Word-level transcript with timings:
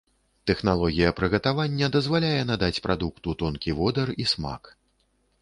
Тэхналогія 0.51 1.09
прыгатавання 1.19 1.89
дазваляе 1.97 2.41
надаць 2.53 2.81
прадукту 2.87 3.37
тонкі 3.45 3.77
водар 3.83 4.07
і 4.27 4.29
смак. 4.35 4.63